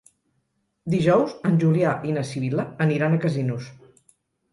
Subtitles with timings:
[0.93, 3.69] Dijous en Julià i na Sibil·la aniran a Casinos.